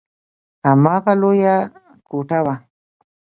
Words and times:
هماغه 0.65 1.13
لويه 1.21 1.55
کوټه 2.09 2.39
وه. 2.45 2.55